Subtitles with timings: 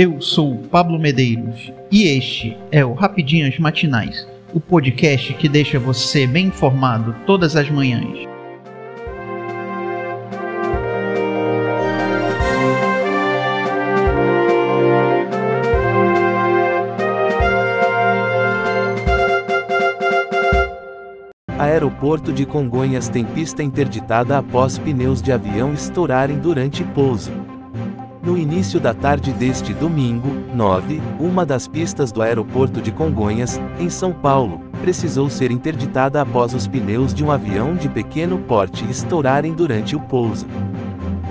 [0.00, 6.24] Eu sou Pablo Medeiros e este é o Rapidinhas Matinais, o podcast que deixa você
[6.24, 8.16] bem informado todas as manhãs.
[21.58, 27.47] Aeroporto de Congonhas tem pista interditada após pneus de avião estourarem durante pouso.
[28.28, 33.88] No início da tarde deste domingo, 9, uma das pistas do aeroporto de Congonhas, em
[33.88, 39.54] São Paulo, precisou ser interditada após os pneus de um avião de pequeno porte estourarem
[39.54, 40.46] durante o pouso.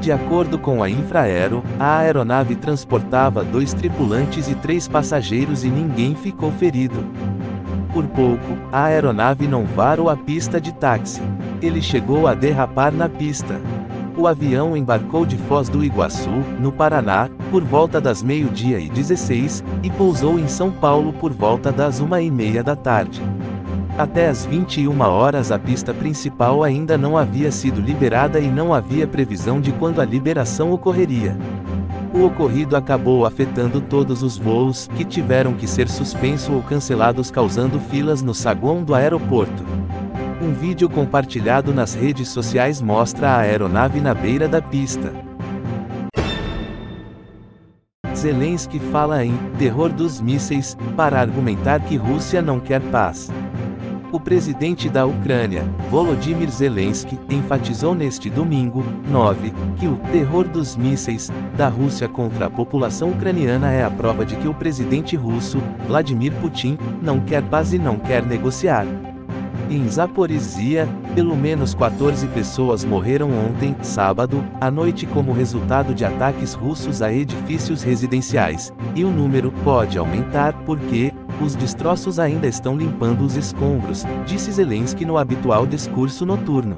[0.00, 6.14] De acordo com a Infraero, a aeronave transportava dois tripulantes e três passageiros e ninguém
[6.14, 7.04] ficou ferido.
[7.92, 11.20] Por pouco, a aeronave não varou a pista de táxi.
[11.60, 13.60] Ele chegou a derrapar na pista.
[14.16, 19.64] O avião embarcou de Foz do Iguaçu, no Paraná, por volta das meio-dia e 16,
[19.82, 23.20] e pousou em São Paulo por volta das uma e meia da tarde.
[23.98, 29.06] Até as 21 horas a pista principal ainda não havia sido liberada e não havia
[29.06, 31.36] previsão de quando a liberação ocorreria.
[32.14, 37.80] O ocorrido acabou afetando todos os voos, que tiveram que ser suspensos ou cancelados, causando
[37.80, 39.64] filas no saguão do aeroporto.
[40.44, 45.10] Um vídeo compartilhado nas redes sociais mostra a aeronave na beira da pista.
[48.14, 53.30] Zelensky fala em terror dos mísseis para argumentar que Rússia não quer paz.
[54.12, 61.32] O presidente da Ucrânia, Volodymyr Zelensky, enfatizou neste domingo, 9, que o terror dos mísseis
[61.56, 66.34] da Rússia contra a população ucraniana é a prova de que o presidente russo, Vladimir
[66.34, 68.86] Putin, não quer paz e não quer negociar.
[69.70, 76.52] Em Zaporizhia, pelo menos 14 pessoas morreram ontem, sábado, à noite como resultado de ataques
[76.52, 83.22] russos a edifícios residenciais, e o número pode aumentar porque, os destroços ainda estão limpando
[83.22, 86.76] os escombros, disse Zelensky no habitual discurso noturno.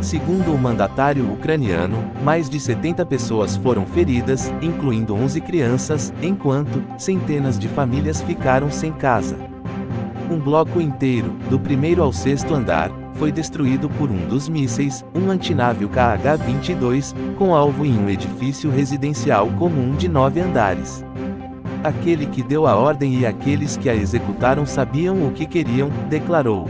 [0.00, 7.58] Segundo o mandatário ucraniano, mais de 70 pessoas foram feridas, incluindo 11 crianças, enquanto centenas
[7.58, 9.49] de famílias ficaram sem casa.
[10.30, 15.28] Um bloco inteiro, do primeiro ao sexto andar, foi destruído por um dos mísseis, um
[15.28, 21.04] antinávio KH-22, com alvo em um edifício residencial comum de nove andares.
[21.82, 26.68] Aquele que deu a ordem e aqueles que a executaram sabiam o que queriam, declarou.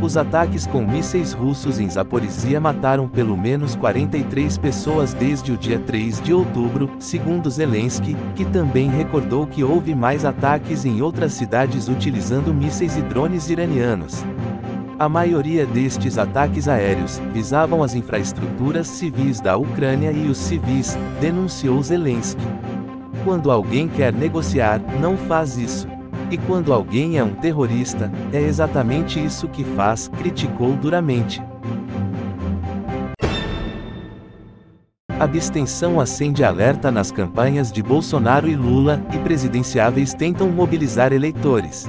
[0.00, 5.78] Os ataques com mísseis russos em Zaporizhia mataram pelo menos 43 pessoas desde o dia
[5.80, 11.88] 3 de outubro, segundo Zelensky, que também recordou que houve mais ataques em outras cidades
[11.88, 14.24] utilizando mísseis e drones iranianos.
[15.00, 21.82] A maioria destes ataques aéreos visavam as infraestruturas civis da Ucrânia e os civis, denunciou
[21.82, 22.42] Zelensky.
[23.24, 25.97] Quando alguém quer negociar, não faz isso.
[26.30, 31.42] E quando alguém é um terrorista, é exatamente isso que faz, criticou duramente.
[35.18, 41.88] Abstenção acende alerta nas campanhas de Bolsonaro e Lula, e presidenciáveis tentam mobilizar eleitores.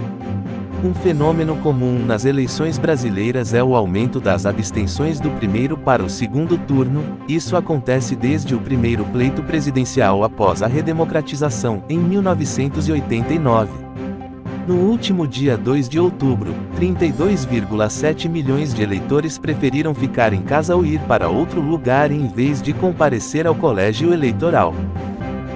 [0.83, 6.09] Um fenômeno comum nas eleições brasileiras é o aumento das abstenções do primeiro para o
[6.09, 13.88] segundo turno, isso acontece desde o primeiro pleito presidencial após a redemocratização, em 1989.
[14.69, 20.85] No último dia 2 de outubro, 32,7 milhões de eleitores preferiram ficar em casa ou
[20.85, 24.75] ir para outro lugar em vez de comparecer ao colégio eleitoral.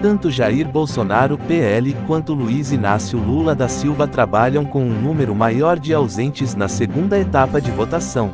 [0.02, 5.78] Tanto Jair Bolsonaro PL quanto Luiz Inácio Lula da Silva trabalham com um número maior
[5.78, 8.34] de ausentes na segunda etapa de votação.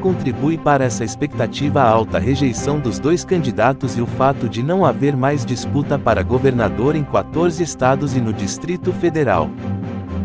[0.00, 4.84] Contribui para essa expectativa a alta rejeição dos dois candidatos e o fato de não
[4.84, 9.50] haver mais disputa para governador em 14 estados e no Distrito Federal.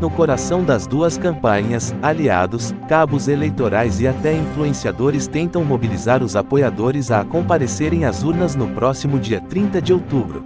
[0.01, 7.11] No coração das duas campanhas, aliados, cabos eleitorais e até influenciadores tentam mobilizar os apoiadores
[7.11, 10.43] a comparecerem às urnas no próximo dia 30 de outubro.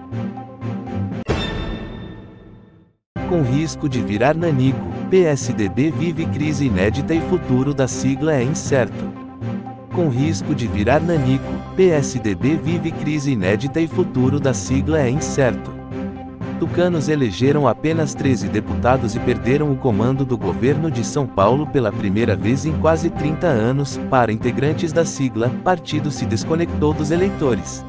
[3.30, 9.06] Com risco de virar nanico, PSDB vive crise inédita e futuro da sigla é incerto.
[9.94, 11.46] Com risco de virar nanico,
[11.78, 15.75] PSDB vive crise inédita e futuro da sigla é incerto.
[16.60, 21.92] Tucanos elegeram apenas 13 deputados e perderam o comando do governo de São Paulo pela
[21.92, 24.00] primeira vez em quase 30 anos.
[24.10, 27.84] Para integrantes da sigla, partido se desconectou dos eleitores.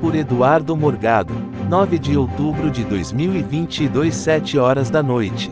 [0.00, 1.34] Por Eduardo Morgado,
[1.68, 5.50] 9 de outubro de 2022, 7 horas da noite.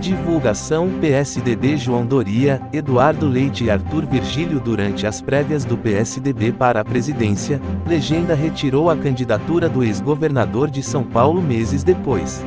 [0.00, 6.80] Divulgação PSDB João Doria, Eduardo Leite e Arthur Virgílio durante as prévias do PSDB para
[6.80, 12.42] a presidência, legenda retirou a candidatura do ex-governador de São Paulo meses depois.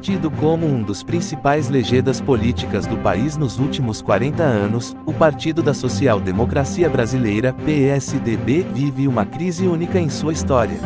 [0.00, 5.62] Tido como um dos principais legendas políticas do país nos últimos 40 anos, o Partido
[5.62, 10.80] da Social Democracia Brasileira, PSDB, vive uma crise única em sua história.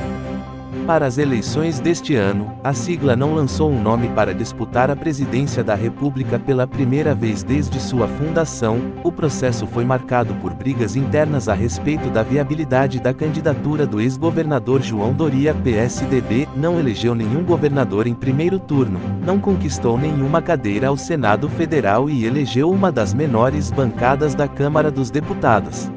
[0.86, 5.64] Para as eleições deste ano, a sigla não lançou um nome para disputar a presidência
[5.64, 8.78] da República pela primeira vez desde sua fundação.
[9.02, 14.80] O processo foi marcado por brigas internas a respeito da viabilidade da candidatura do ex-governador
[14.80, 15.52] João Doria.
[15.52, 22.08] PSDB não elegeu nenhum governador em primeiro turno, não conquistou nenhuma cadeira ao Senado Federal
[22.08, 25.90] e elegeu uma das menores bancadas da Câmara dos Deputados.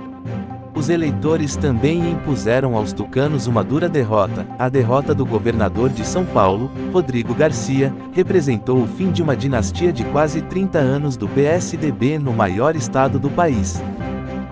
[0.80, 4.48] Os eleitores também impuseram aos tucanos uma dura derrota.
[4.58, 9.92] A derrota do governador de São Paulo, Rodrigo Garcia, representou o fim de uma dinastia
[9.92, 13.82] de quase 30 anos do PSDB no maior estado do país.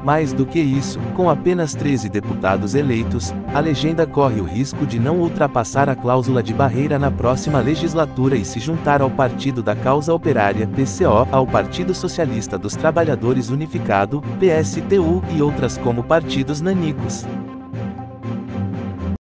[0.04, 5.00] Mais do que isso, com apenas 13 deputados eleitos, a legenda corre o risco de
[5.00, 9.76] não ultrapassar a cláusula de barreira na próxima legislatura e se juntar ao Partido da
[9.76, 17.26] Causa Operária PCO, ao Partido Socialista dos Trabalhadores Unificado, PSTU e outras como partidos nanicos.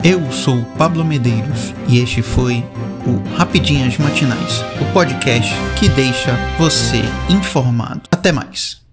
[0.04, 2.62] Eu sou Pablo Medeiros e este foi
[3.06, 7.00] o Rapidinhas Matinais, o podcast que deixa você
[7.30, 8.02] informado.
[8.10, 8.83] Até mais.